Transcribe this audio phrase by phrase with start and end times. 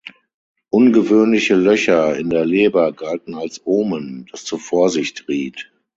[0.71, 5.71] Ungewöhnliche Löcher in der Leber galten als Omen, das zur Vorsicht riet.